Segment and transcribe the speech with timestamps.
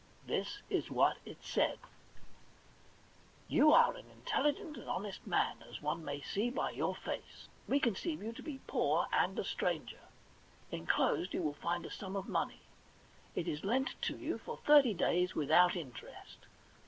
[0.25, 1.77] This is what it said:
[2.65, 7.47] * You are an intelligent and honest man, as one may see by your face.
[7.67, 10.01] We conceive you to be poor and a stranger.
[10.71, 12.61] Inclosed you will find a sum of money.
[13.35, 16.47] It is lent to you for thirty days, without interest.